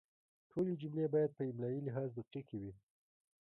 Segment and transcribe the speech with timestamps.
[0.51, 2.73] ټولې جملې باید په املایي لحاظ دقیقې وي.